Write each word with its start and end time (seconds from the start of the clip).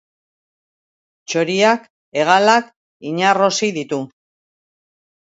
Txoriak 1.33 1.85
hegalak 2.21 2.71
inarrosi 3.11 3.71
ditu. 3.77 4.01